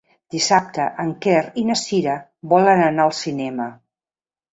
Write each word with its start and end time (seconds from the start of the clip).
Dissabte 0.35 0.85
en 1.03 1.09
Quer 1.25 1.43
i 1.63 1.65
na 1.71 1.75
Cira 1.81 2.15
volen 2.55 2.81
anar 2.87 3.05
al 3.05 3.13
cinema. 3.19 3.69